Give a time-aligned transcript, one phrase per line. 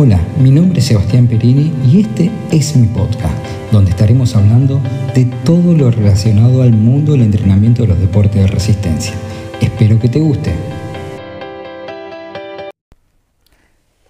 [0.00, 3.36] Hola, mi nombre es Sebastián Perini y este es mi podcast,
[3.72, 4.80] donde estaremos hablando
[5.12, 9.16] de todo lo relacionado al mundo del entrenamiento de los deportes de resistencia.
[9.60, 10.54] Espero que te guste.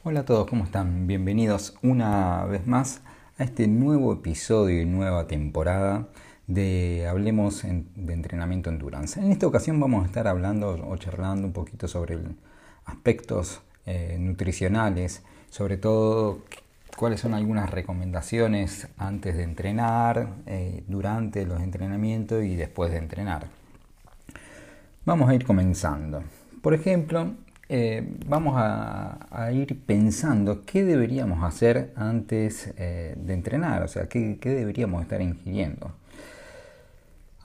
[0.05, 1.07] Hola a todos, ¿cómo están?
[1.07, 3.01] Bienvenidos una vez más
[3.39, 6.09] a este nuevo episodio y nueva temporada
[6.47, 9.19] de Hablemos de Entrenamiento Endurance.
[9.19, 12.19] En esta ocasión vamos a estar hablando o charlando un poquito sobre
[12.85, 16.41] aspectos eh, nutricionales sobre todo
[16.97, 23.47] cuáles son algunas recomendaciones antes de entrenar, eh, durante los entrenamientos y después de entrenar.
[25.05, 26.23] Vamos a ir comenzando.
[26.61, 27.35] Por ejemplo,
[27.69, 34.39] eh, vamos a, ir pensando qué deberíamos hacer antes eh, de entrenar, o sea, qué,
[34.41, 35.93] qué deberíamos estar ingiriendo.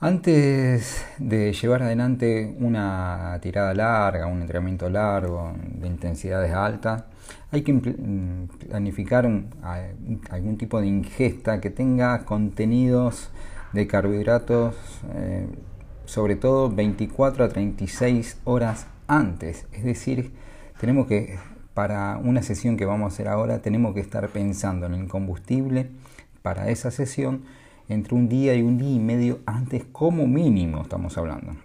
[0.04, 7.04] Antes de llevar adelante una tirada larga, un entrenamiento largo de intensidades altas,
[7.50, 9.24] hay que mm, planificar
[10.28, 13.30] algún tipo de ingesta que tenga contenidos
[13.72, 14.74] de carbohidratos,
[15.14, 15.46] eh,
[16.04, 19.64] sobre todo 24 a 36 horas antes.
[19.72, 20.32] Es decir,
[20.80, 21.38] tenemos que,
[21.72, 25.88] para una sesión que vamos a hacer ahora, tenemos que estar pensando en el combustible
[26.42, 27.44] para esa sesión
[27.88, 31.56] entre un día y un día y medio antes como mínimo estamos hablando.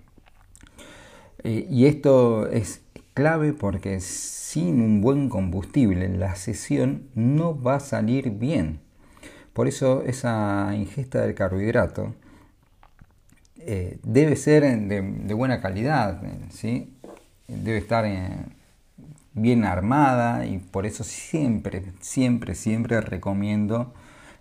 [1.43, 2.81] Eh, y esto es
[3.13, 8.79] clave porque sin un buen combustible la sesión no va a salir bien.
[9.53, 12.15] Por eso esa ingesta del carbohidrato
[13.57, 16.93] eh, debe ser de, buena calidad, ¿sí?
[17.47, 18.29] debe estar eh,
[19.33, 23.93] bien armada y por eso siempre, siempre, siempre recomiendo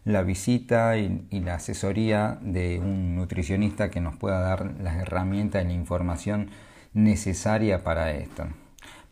[0.08, 5.68] la visita y, la asesoría de un nutricionista que nos pueda dar las herramientas y
[5.68, 6.48] la información
[6.94, 8.44] necesaria para esto.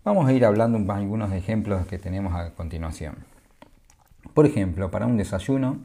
[0.05, 3.17] Vamos a ir hablando de algunos ejemplos que tenemos a continuación.
[4.33, 5.81] Por ejemplo, para un desayuno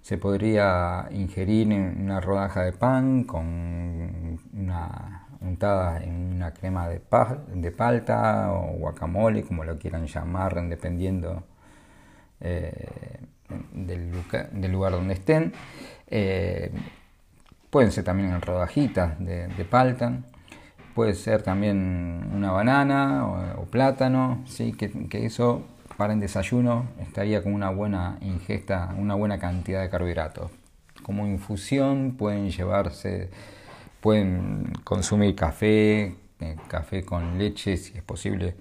[0.00, 7.02] se podría ingerir una rodaja de pan con una untada en una crema de,
[7.56, 11.44] de palta o guacamole, como lo quieran llamar, dependiendo
[12.40, 13.20] eh,
[13.72, 14.10] del,
[14.72, 15.52] lugar donde estén.
[16.08, 16.70] Eh,
[17.70, 20.20] pueden ser también rodajitas de, de palta
[20.94, 24.72] puede ser también una banana o, plátano, ¿sí?
[24.72, 24.90] Que,
[25.24, 25.62] eso
[25.96, 30.50] para el desayuno estaría con una buena ingesta, una buena cantidad de carbohidratos.
[31.02, 33.30] Como infusión pueden llevarse,
[34.00, 38.54] pueden consumir café, eh, café con leche, si es posible,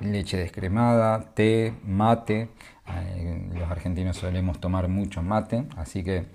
[0.00, 2.48] leche descremada, té, mate.
[2.88, 6.26] Eh, los argentinos solemos tomar mucho mate, así que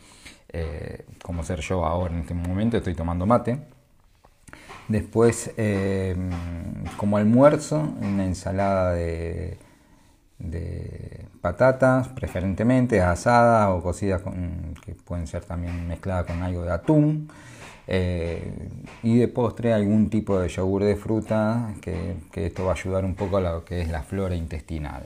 [0.50, 3.60] eh, como ser yo ahora en este momento estoy tomando mate.
[4.88, 6.16] Después, eh,
[6.98, 9.58] como almuerzo, una ensalada de,
[11.42, 14.22] patatas, preferentemente asadas o cocidas,
[14.84, 17.30] que pueden ser también mezcladas con algo de atún.
[17.88, 18.70] Eh,
[19.04, 23.16] y de postre algún tipo de yogur de fruta, que, esto va a ayudar un
[23.16, 25.04] poco a lo que es la flora intestinal.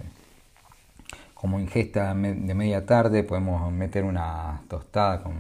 [1.34, 5.34] Como ingesta de media tarde podemos meter una tostada con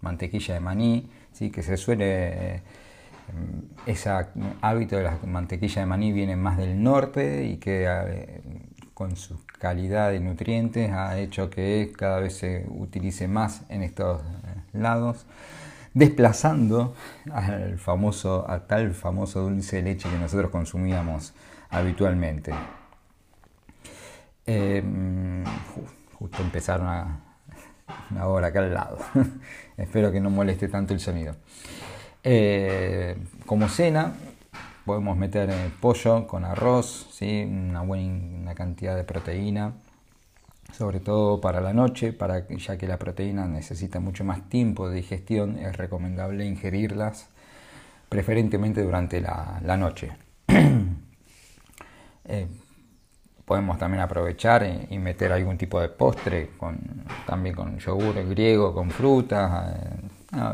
[0.00, 1.50] mantequilla de maní, ¿sí?
[1.50, 2.62] que se suele
[3.86, 4.10] ese
[4.60, 8.42] hábito de la mantequilla de maní viene más del norte y que eh,
[8.92, 14.20] con su calidad de nutrientes ha hecho que cada vez se utilice más en estos
[14.20, 14.24] eh,
[14.72, 15.26] lados,
[15.94, 16.94] desplazando
[17.32, 21.32] al famoso, a tal famoso dulce de leche que nosotros consumíamos
[21.70, 22.52] habitualmente.
[24.46, 25.44] Em,
[26.18, 27.20] justo empezaron a,
[28.18, 28.98] ahora acá al lado.
[29.76, 31.36] Espero que no moleste tanto el sonido.
[32.22, 33.16] Eh,
[33.46, 34.14] como cena
[34.84, 37.44] podemos meter eh, pollo con arroz, ¿sí?
[37.44, 39.74] una buena cantidad de proteína,
[40.76, 44.96] sobre todo para la noche, para, ya que la proteína necesita mucho más tiempo de
[44.96, 47.28] digestión, es recomendable ingerirlas
[48.08, 50.12] preferentemente durante la, noche.
[52.26, 52.46] Eh,
[53.44, 56.78] podemos también aprovechar y, meter algún tipo de postre, con,
[57.26, 59.76] también con yogur griego, con frutas,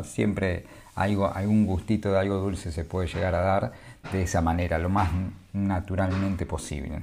[0.02, 0.64] siempre
[0.96, 3.72] algo, algún gustito de algo dulce se puede llegar a dar
[4.10, 5.10] de esa manera, lo más
[5.52, 7.02] naturalmente posible.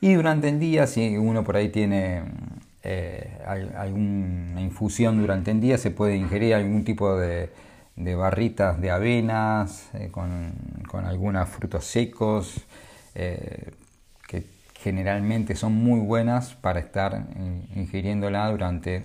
[0.00, 2.22] Y durante el día, si uno por ahí tiene
[2.82, 3.38] eh,
[3.76, 7.50] alguna infusión durante el día, se puede ingerir algún tipo de,
[7.96, 10.54] barritas de avenas eh, con,
[11.04, 12.64] algunos frutos secos,
[13.14, 13.72] eh,
[14.26, 14.46] que
[14.80, 17.26] generalmente son muy buenas para estar
[17.76, 19.04] ingiriéndola durante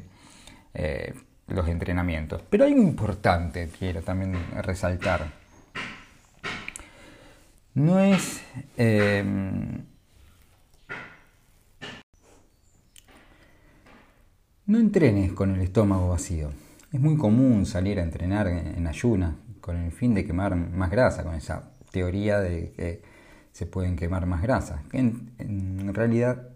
[1.47, 2.41] los entrenamientos.
[2.49, 5.25] Pero algo importante, quiero también resaltar.
[7.73, 8.41] No es,
[14.67, 16.49] No entrenes con el estómago vacío.
[16.91, 21.23] Es muy común salir a entrenar en ayuna con el fin de quemar más grasa,
[21.23, 23.03] con esa teoría de que
[23.51, 24.81] se pueden quemar más grasa.
[24.91, 26.49] En, en realidad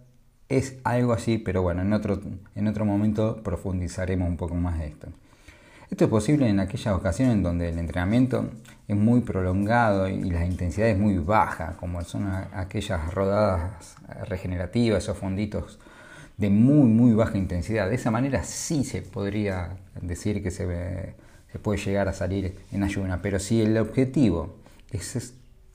[0.47, 2.19] es algo así, pero bueno, en otro,
[2.55, 5.09] en otro momento profundizaremos un poco más de esto.
[5.91, 8.49] Esto es posible en aquellas ocasiones en donde el entrenamiento
[8.87, 13.97] es muy prolongado y la intensidad es muy baja, como son aquellas rodadas
[14.27, 15.79] regenerativas, esos fonditos
[16.39, 17.89] de muy, muy baja intensidad.
[17.89, 21.13] De esa manera sí se podría decir que se,
[21.51, 24.55] se puede llegar a salir en ayuna, pero si el objetivo
[24.89, 25.33] es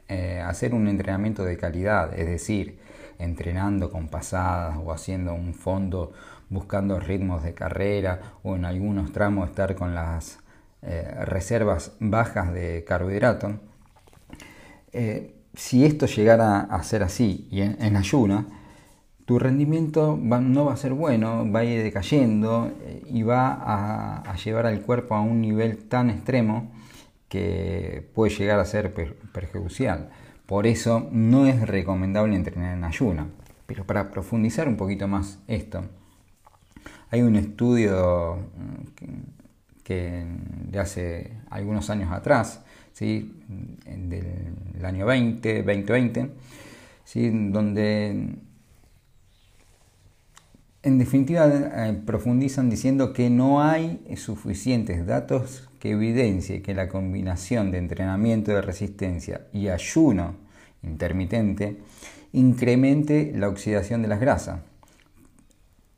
[0.09, 2.79] eh, hacer un entrenamiento de calidad, es decir,
[3.19, 6.15] entrenando con pasadas o haciendo un fondo
[6.49, 10.39] buscando ritmos de carrera o en algunos tramos estar con las
[10.83, 13.61] eh, reservas bajas de carbohidrato,
[14.93, 18.47] eh, si esto llegara a ser así y en ayuna,
[19.25, 24.37] tu rendimiento no va a ser bueno, va a ir decayendo eh, y va a,
[24.37, 26.73] llevar al cuerpo a un nivel tan extremo
[27.29, 28.93] que puede llegar a ser
[29.33, 30.11] perjudicial.
[30.47, 33.27] Por eso no es recomendable entrenar en ayuna.
[33.67, 35.85] Pero para profundizar un poquito más esto,
[37.11, 40.27] hay un estudio mm, que,
[40.71, 42.63] de hace algunos años atrás,
[42.93, 43.43] ¿sí?
[43.87, 46.31] del año 20, 2020,
[47.05, 47.31] ¿sí?
[47.51, 48.37] donde
[50.85, 57.71] en definitiva, eh, profundizan diciendo que no hay suficientes datos que evidencien que la combinación
[57.71, 60.37] de entrenamiento de resistencia y ayuno
[60.83, 61.79] intermitente
[62.33, 64.61] incremente la oxidación de las grasas,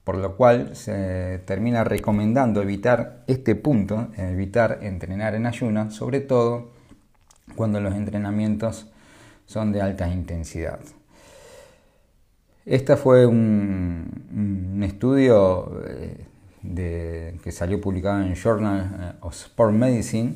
[0.05, 6.71] por lo cual se termina recomendando evitar este punto, evitar entrenar en ayuno, sobre todo
[7.57, 8.87] cuando los entrenamientos
[9.47, 10.79] son de alta intensidad.
[12.67, 20.35] Este fue un, estudio eh, que salió publicado en Journal eh, of Sport Medicine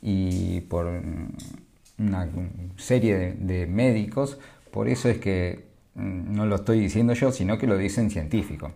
[0.00, 0.86] y por
[1.98, 2.28] una
[2.76, 4.38] serie de, médicos.
[4.70, 5.64] Por eso es que
[5.96, 8.70] mm, no lo estoy diciendo yo, sino que lo dicen científicos.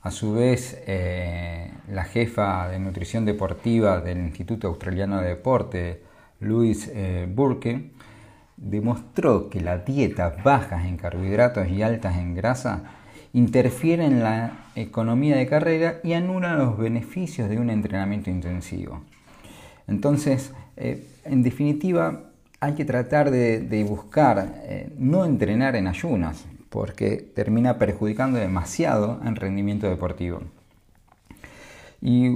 [0.00, 6.02] A su vez, eh, la jefa de nutrición deportiva del Instituto Australiano de Deporte,
[6.40, 7.90] Louise Burke,
[8.60, 12.82] demostró que las dietas bajas en carbohidratos y altas en grasa
[13.32, 19.00] interfieren en la economía de carrera y anulan los beneficios de un entrenamiento intensivo.
[19.88, 22.24] Entonces, eh, en definitiva,
[22.60, 29.36] hay que tratar de, buscar eh, no entrenar en ayunas, porque termina perjudicando demasiado el
[29.36, 30.42] rendimiento deportivo.
[32.02, 32.30] Y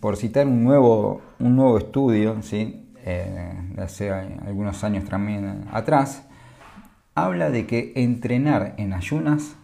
[0.00, 2.87] por citar un nuevo, un nuevo estudio, ¿sí?
[3.08, 6.24] Eh, hace algunos años también atrás,
[7.14, 9.56] habla de que entrenar en ayunas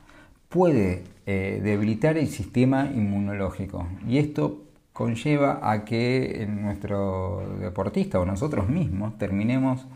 [0.49, 4.63] puede eh, debilitar el sistema inmunológico y esto
[4.95, 9.87] conlleva a que nuestro deportista o nosotros mismos terminemos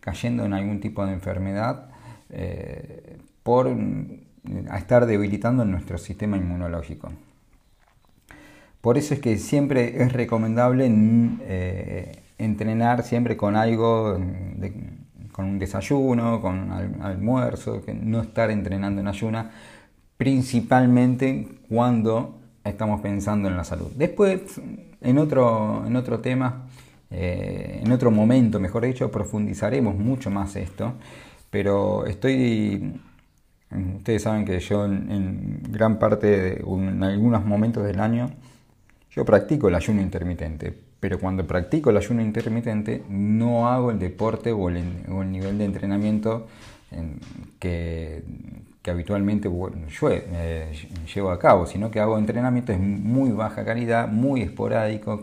[0.00, 1.88] cayendo en algún tipo de enfermedad
[2.30, 3.74] eh, por
[4.74, 7.10] estar debilitando nuestro sistema inmunológico.
[8.80, 10.90] Por eso es que siempre es recomendable
[11.40, 14.18] eh, entrenar siempre con algo,
[15.32, 19.50] con un desayuno, con almuerzo, que no estar entrenando en ayuna,
[20.16, 23.90] principalmente cuando estamos pensando en la salud.
[23.94, 24.60] Después,
[25.00, 26.66] en otro, en otro tema,
[27.10, 30.94] eh, en otro momento, mejor dicho, profundizaremos mucho más esto,
[31.50, 33.00] pero estoy...
[33.96, 38.30] Ustedes saben que yo en, gran parte, en algunos momentos del año,
[39.10, 44.52] yo practico el ayuno intermitente, pero cuando practico el ayuno intermitente no hago el deporte
[44.52, 44.82] o el,
[45.30, 46.46] nivel de entrenamiento
[47.58, 48.22] que,
[48.88, 49.50] habitualmente
[50.10, 50.72] eh,
[51.14, 55.22] llevo a cabo, sino que hago entrenamiento de muy baja calidad, muy esporádico,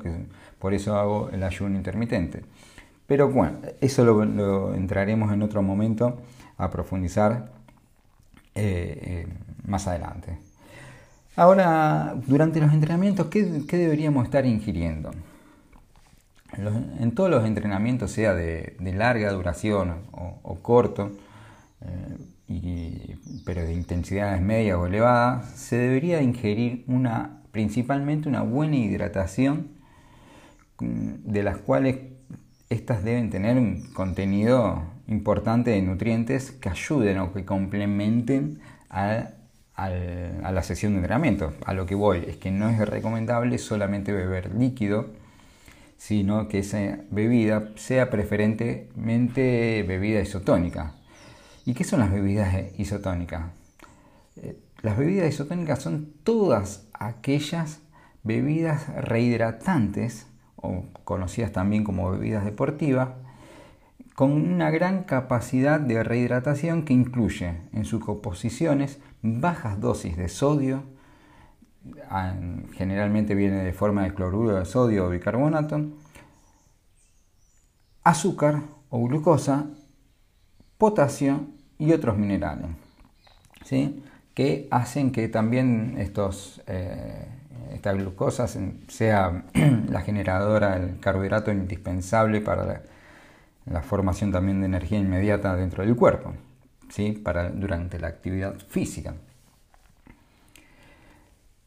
[0.59, 2.43] por eso hago el ayuno intermitente.
[3.07, 6.21] Pero bueno, eso lo, entraremos en otro momento
[6.57, 7.49] a profundizar
[8.53, 9.27] eh, eh,
[9.65, 10.37] más adelante.
[11.35, 15.11] Ahora, durante los entrenamientos, ¿qué, deberíamos estar ingiriendo?
[16.53, 21.11] En todos los entrenamientos, sea de, larga duración o, corto,
[22.47, 29.69] eh, pero de intensidades medias o elevadas, se debería ingerir una, principalmente una buena hidratación,
[30.79, 31.97] mm, de las cuales
[32.69, 38.59] estas deben tener un contenido importante de nutrientes que ayuden o que complementen
[38.89, 39.29] a
[39.75, 39.89] a
[40.51, 41.53] la sesión de entrenamiento.
[41.65, 45.07] A lo que voy es que no es recomendable solamente beber líquido,
[45.97, 50.95] sino que esa bebida sea preferentemente bebida isotónica.
[51.65, 53.45] ¿Y qué son las bebidas isotónicas?
[54.35, 57.81] Eh, las bebidas isotónicas son todas aquellas
[58.23, 63.09] bebidas rehidratantes, o conocidas también como bebidas deportivas,
[64.15, 70.83] con una gran capacidad de rehidratación que incluye en sus composiciones bajas dosis de sodio,
[72.73, 75.81] generalmente viene de forma de cloruro de sodio o bicarbonato,
[78.03, 79.65] azúcar o glucosa,
[80.77, 82.67] potasio y otros minerales,
[83.63, 84.03] ¿sí?
[84.33, 87.25] que hacen que también estos, eh,
[87.73, 88.47] esta glucosa
[88.87, 89.45] sea
[89.89, 92.83] la generadora del carbohidrato indispensable para
[93.65, 96.33] la, formación también de energía inmediata dentro del cuerpo,
[96.89, 97.13] ¿sí?
[97.13, 99.15] para, durante la actividad física.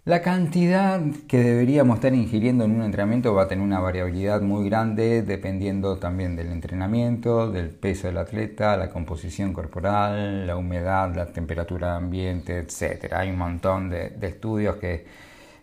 [0.09, 4.67] La cantidad que deberíamos estar ingiriendo en un entrenamiento va a tener una variabilidad muy
[4.67, 11.27] grande dependiendo también del entrenamiento, del peso del atleta, la composición corporal, la humedad, la
[11.27, 13.13] temperatura ambiente, etc.
[13.13, 15.05] Hay un montón de, estudios que,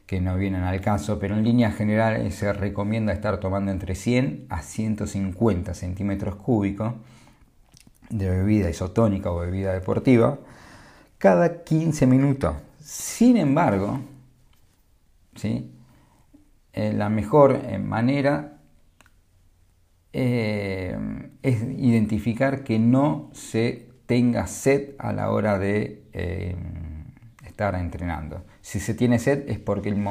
[0.05, 4.45] que, no vienen al caso, pero en líneas generales se recomienda estar tomando entre 100
[4.49, 6.93] a 150 centímetros cúbicos
[8.11, 10.37] de bebida isotónica o bebida deportiva
[11.17, 12.53] cada 15 minutos.
[12.79, 14.01] Sin embargo,
[15.43, 18.57] Eh, la mejor eh, manera
[20.13, 20.97] eh,
[21.41, 26.03] es identificar que no se tenga sed a la hora de
[27.45, 28.43] estar entrenando.
[28.61, 30.03] Si se tiene sed es porque el,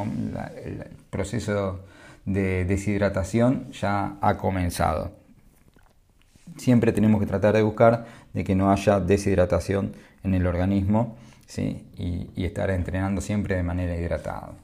[1.11, 1.85] proceso
[2.25, 5.13] de deshidratación ya ha comenzado.
[6.57, 11.17] Siempre tenemos que tratar de buscar de que no haya deshidratación en el organismo
[11.57, 14.64] y, y estar entrenando siempre de manera hidratada.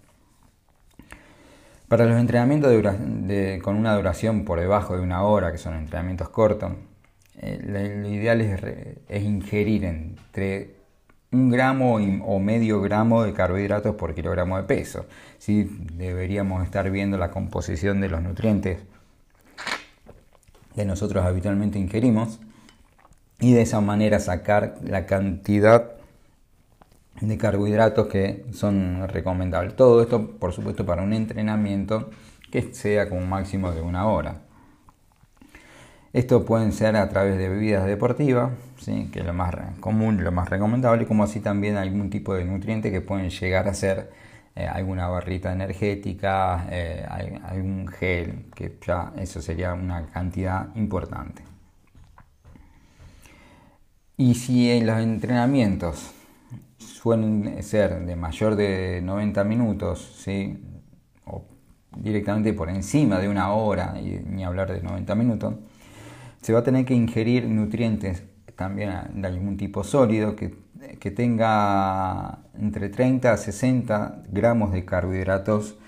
[1.91, 2.71] Para los entrenamientos
[3.63, 6.71] con una duración por debajo de una hora, que son entrenamientos cortos,
[7.41, 10.77] eh, lo ideal es, ingerir entre
[11.33, 15.07] un gramo o medio gramo de carbohidratos por kilogramo de peso.
[15.39, 15.69] ¿sí?
[15.95, 18.79] Deberíamos estar viendo la composición de los nutrientes
[20.77, 22.39] que nosotros habitualmente ingerimos
[23.41, 26.00] y de esa manera sacar la cantidad
[27.21, 29.76] de carbohidratos que son recomendables.
[29.76, 32.11] Todo esto, por supuesto, para un entrenamiento
[32.50, 34.43] que sea con un máximo de una hora.
[36.12, 39.09] Esto pueden ser a través de bebidas deportivas, ¿sí?
[39.12, 42.90] que es lo más común, lo más recomendable, como así también algún tipo de nutriente
[42.90, 44.11] que pueden llegar a ser
[44.57, 47.07] eh, alguna barrita energética, eh,
[47.45, 51.45] algún gel, que ya eso sería una cantidad importante.
[54.17, 56.12] Y si en los entrenamientos
[56.81, 60.59] suelen ser de mayor de 90 minutos, ¿sí?
[61.25, 61.45] o
[61.97, 65.55] directamente por encima de una hora, y ni hablar de 90 minutos,
[66.41, 68.25] se va a tener que ingerir nutrientes
[68.57, 70.55] también de algún tipo sólido que,
[70.99, 75.79] que tenga entre 30 a 60 gramos de carbohidratos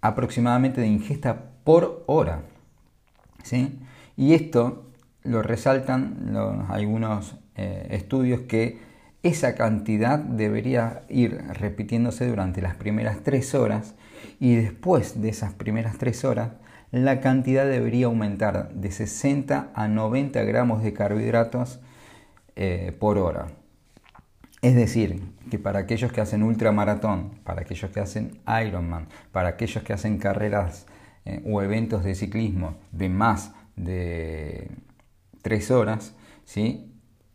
[0.00, 2.42] aproximadamente de ingesta por hora.
[3.42, 3.78] ¿sí?
[4.16, 4.90] Y esto
[5.22, 6.36] lo resaltan
[6.68, 8.91] algunos eh, estudios que
[9.22, 13.94] esa cantidad debería ir repitiéndose durante las primeras tres horas
[14.40, 16.50] y después de esas primeras tres horas
[16.90, 21.80] la cantidad debería aumentar de 60 a 90 gramos de carbohidratos
[22.54, 23.48] eh, por hora.
[24.60, 29.82] Es decir, que para aquellos que hacen ultramaratón, para aquellos que hacen Ironman, para aquellos
[29.82, 30.86] que hacen carreras
[31.24, 34.70] eh, o eventos de ciclismo de más de
[35.40, 36.14] tres horas,
[36.44, 36.91] ¿sí?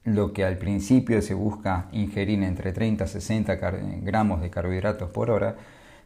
[0.08, 3.56] Lo que al principio se busca ingerir entre 30 a 60
[4.04, 5.58] gramos de carbohidratos por hora,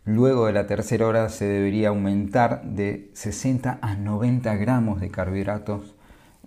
[0.05, 5.93] luego de la tercera hora se debería aumentar de 60 a 90 gramos de carbohidratos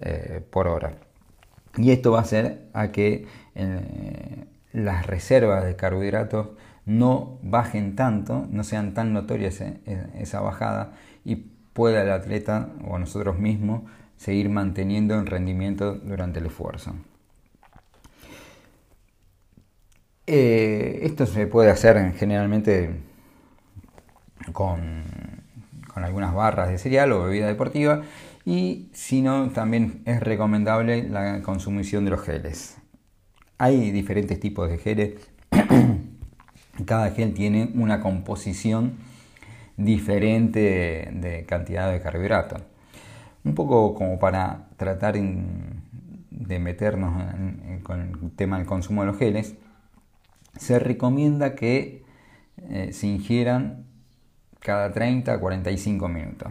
[0.00, 0.94] eh, por hora.
[1.76, 6.48] Y esto va a hacer a que eh, las reservas de carbohidratos
[6.86, 9.78] no bajen tanto, no sean tan notorias eh,
[10.18, 10.94] esa bajada
[11.24, 11.36] y
[11.72, 13.82] pueda el atleta o nosotros mismos
[14.16, 16.94] seguir manteniendo el rendimiento durante el esfuerzo.
[20.26, 22.90] Eh, esto se puede hacer generalmente
[24.52, 25.04] con,
[25.94, 28.02] algunas barras de cereal o bebida deportiva
[28.44, 32.76] y si no también es recomendable la consumición de los geles.
[33.58, 35.14] Hay diferentes tipos de geles,
[36.86, 38.94] cada gel tiene una composición
[39.76, 42.62] diferente de cantidad de carbohidratos.
[43.44, 47.24] Un poco como para tratar de meternos
[47.82, 49.54] con el tema del consumo de los geles,
[50.56, 52.04] se recomienda que
[52.68, 53.86] eh, se ingieran
[54.60, 56.48] cada 30 a 45 minutos.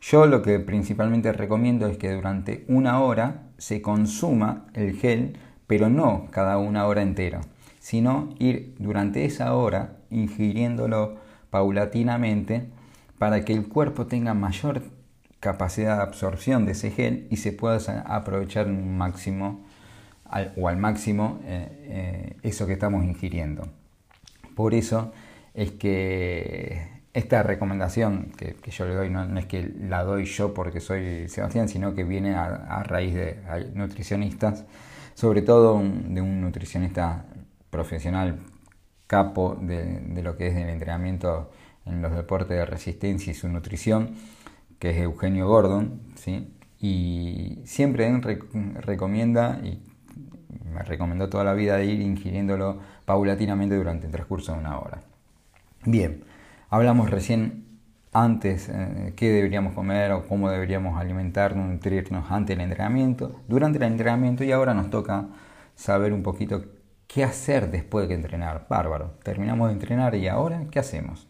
[0.00, 5.88] Yo lo que principalmente recomiendo es que durante una hora se consuma el gel, pero
[5.90, 7.40] no cada una hora entera,
[7.80, 11.16] sino ir durante esa hora ingiriéndolo
[11.50, 12.68] paulatinamente
[13.18, 14.82] para que el cuerpo tenga mayor
[15.40, 19.64] capacidad de absorción de ese gel y se pueda aprovechar un máximo
[20.56, 23.68] o al máximo eh, eh, eso que estamos ingiriendo.
[24.54, 25.12] Por eso
[25.54, 30.80] es que esta recomendación que, yo le doy no, es que la doy yo porque
[30.80, 33.38] soy Sebastián, sino que viene a, raíz de
[33.74, 34.64] nutricionistas,
[35.14, 37.24] sobre todo de un nutricionista
[37.70, 38.38] profesional
[39.06, 41.50] capo de, lo que es el entrenamiento
[41.86, 44.14] en los deportes de resistencia y su nutrición,
[44.78, 46.54] que es Eugenio Gordon, ¿sí?
[46.78, 48.22] y siempre él
[48.76, 49.82] recomienda, y
[50.72, 55.02] me recomendó toda la vida ir ingiriéndolo paulatinamente durante el transcurso de una hora.
[55.84, 56.24] Bien,
[56.70, 57.66] hablamos recién
[58.12, 63.84] antes eh, qué deberíamos comer o cómo deberíamos alimentarnos, nutrirnos ante el entrenamiento, durante el
[63.84, 65.26] entrenamiento y ahora nos toca
[65.74, 66.64] saber un poquito
[67.06, 68.66] qué hacer después de entrenar.
[68.68, 71.26] Bárbaro, terminamos de entrenar y ahora qué hacemos.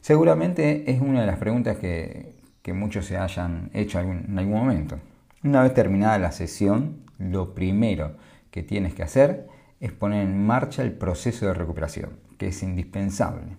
[0.00, 4.98] Seguramente es una de las preguntas que, que muchos se hayan hecho en algún momento.
[5.44, 8.16] Una vez terminada la sesión, lo primero
[8.52, 9.48] que tienes que hacer
[9.80, 13.56] es poner en marcha el proceso de recuperación, que es indispensable.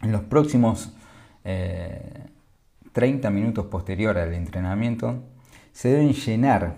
[0.00, 0.94] En los próximos
[1.42, 5.22] 30 eh, minutos posteriores al entrenamiento,
[5.72, 6.76] se deben llenar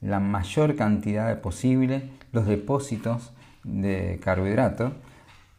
[0.00, 4.92] la mayor cantidad posible los depósitos de carbohidratos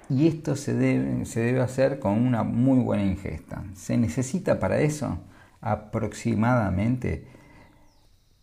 [0.10, 3.64] y esto se debe, se debe hacer con una muy buena ingesta.
[3.74, 5.20] Se necesita para eso
[5.62, 7.28] aproximadamente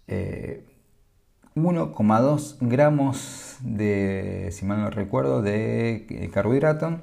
[0.09, 0.64] eh,
[1.54, 7.00] 1,2 gramos de, si mal no recuerdo, de eh, carbohidrato,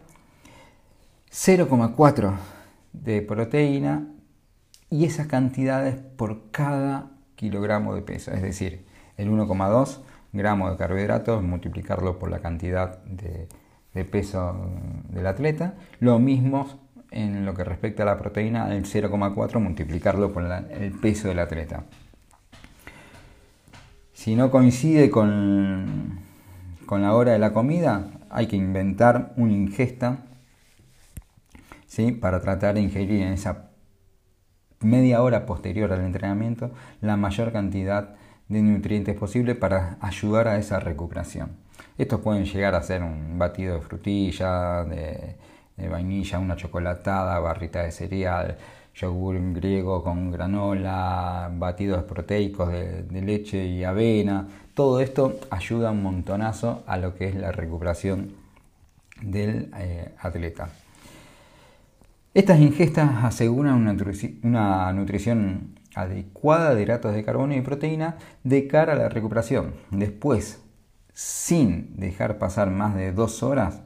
[1.31, 2.33] 0,4
[2.93, 4.07] de proteína
[4.89, 8.85] y esas cantidades por cada kilogramo de peso, es decir,
[9.17, 9.99] el 1,2
[10.33, 13.47] gramos de carbohidratos, multiplicarlo por la cantidad de,
[14.05, 14.55] peso
[15.09, 16.67] del atleta, lo mismo
[17.11, 21.83] en lo que respecta a la proteína, el 0,4 multiplicarlo por el peso del atleta.
[24.19, 26.19] Si no coincide con,
[26.85, 30.25] con la hora de la comida, hay que inventar una ingesta
[31.87, 32.11] ¿sí?
[32.11, 33.69] para tratar de ingerir en esa
[34.81, 38.15] media hora posterior al entrenamiento la mayor cantidad
[38.49, 41.51] de nutrientes posible para ayudar a esa recuperación.
[41.97, 45.37] Estos pueden llegar a ser un batido de frutilla, de,
[45.77, 48.57] de vainilla, una chocolatada, barrita de cereal,
[48.99, 54.47] yogur griego con granola, batidos proteicos de, leche y avena.
[54.73, 58.33] Todo esto ayuda un montonazo a lo que es la recuperación
[59.21, 60.69] del eh, atleta.
[62.33, 63.95] Estas ingestas aseguran una,
[64.43, 69.73] una nutrición adecuada de hidratos de carbono y proteína de cara a la recuperación.
[69.91, 70.61] Después,
[71.13, 73.81] sin dejar pasar más de dos horas,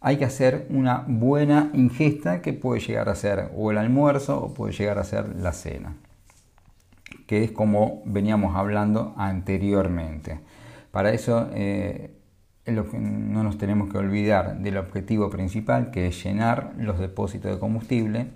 [0.00, 4.54] hay que hacer una buena ingesta que puede llegar a ser o el almuerzo o
[4.54, 5.96] puede llegar a ser la cena,
[7.26, 10.40] que es como veníamos hablando anteriormente.
[10.92, 12.14] Para eso eh,
[12.66, 18.28] no nos tenemos que olvidar del objetivo principal, que es llenar los depósitos de combustible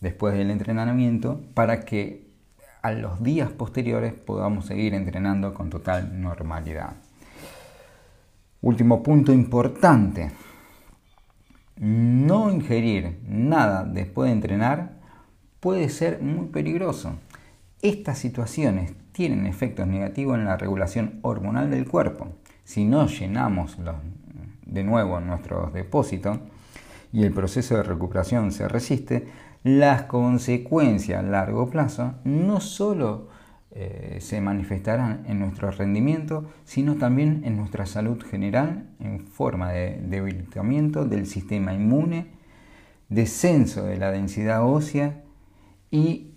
[0.00, 2.24] después del entrenamiento para que
[2.82, 6.92] a los días posteriores podamos seguir entrenando con total normalidad.
[8.60, 10.30] Último punto importante,
[11.76, 15.00] no ingerir nada después de entrenar
[15.60, 17.14] puede ser muy peligroso.
[17.82, 22.28] Estas situaciones tienen efectos negativos en la regulación hormonal del cuerpo.
[22.64, 23.76] Si no llenamos
[24.64, 26.38] de nuevo nuestros depósitos
[27.12, 29.28] y el proceso de recuperación se resiste,
[29.62, 33.28] las consecuencias a largo plazo no solo
[33.76, 40.00] eh, se manifestarán en nuestro rendimiento, sino también en nuestra salud general en forma de
[40.00, 42.28] debilitamiento del sistema inmune,
[43.08, 45.24] descenso de la densidad ósea
[45.90, 46.34] y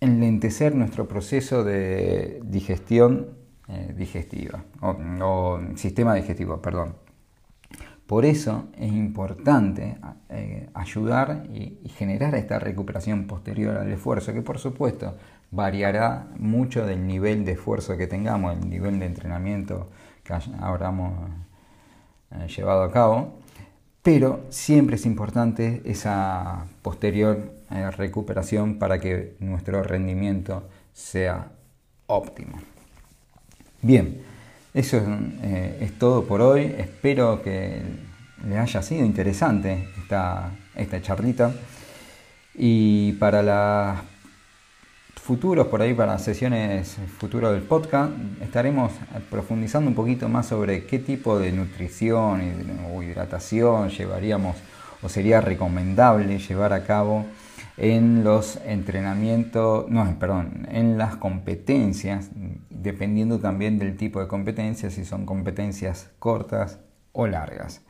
[0.00, 3.36] enlentecer nuestro proceso de digestión
[3.68, 6.96] eh, digestiva o, sistema digestivo, perdón.
[8.10, 9.96] Por eso es importante
[10.30, 15.14] eh, ayudar y, generar esta recuperación posterior al esfuerzo, que por supuesto
[15.52, 19.90] variará mucho del nivel de esfuerzo que tengamos, el nivel de entrenamiento
[20.24, 21.12] que hayamos
[22.32, 23.38] eh, llevado a cabo,
[24.02, 31.52] pero siempre es importante esa posterior eh, recuperación para que nuestro rendimiento sea
[32.08, 32.58] óptimo.
[33.82, 34.20] Bien,
[34.72, 35.02] eso es,
[35.42, 36.74] eh, es todo por hoy.
[36.78, 37.82] Espero que
[38.46, 41.52] les haya sido interesante esta, esta charlita.
[42.54, 44.00] Y para las
[45.14, 48.92] futuros, por ahí para sesiones futuras del podcast, estaremos
[49.30, 52.40] profundizando un poquito más sobre qué tipo de nutrición
[52.92, 54.56] o hidratación llevaríamos
[55.02, 57.26] o sería recomendable llevar a cabo
[57.80, 62.28] en los entrenamientos, no, perdón, en las competencias,
[62.68, 66.78] dependiendo también del tipo de competencias, si son competencias cortas
[67.12, 67.80] o largas.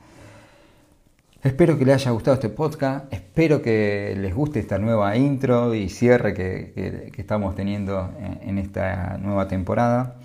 [1.42, 5.88] Espero que les haya gustado este podcast, espero que les guste esta nueva intro y
[5.88, 10.18] cierre que, estamos teniendo en esta nueva temporada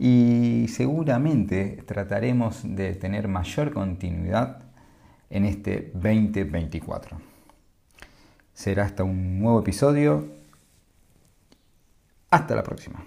[0.00, 4.62] y seguramente trataremos de tener mayor continuidad
[5.30, 7.31] en este 2024.
[8.54, 10.26] Será hasta un nuevo episodio.
[12.30, 13.04] Hasta la próxima.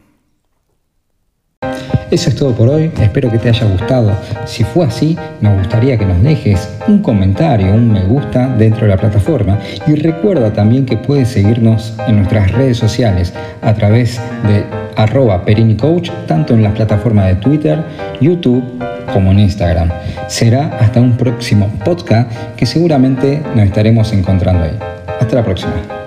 [2.12, 4.15] Eso es todo por hoy, espero que te haya gustado.
[4.45, 8.89] Si fue así, nos gustaría que nos dejes un comentario, un me gusta dentro de
[8.89, 14.63] la plataforma y recuerda también que puedes seguirnos en nuestras redes sociales a través de
[14.95, 17.84] arroba perinicoach, tanto en las plataformas de Twitter,
[18.21, 18.63] YouTube
[19.12, 19.89] como en Instagram.
[20.27, 25.04] Será hasta un próximo podcast que seguramente nos estaremos encontrando ahí.
[25.19, 26.04] Hasta la próxima.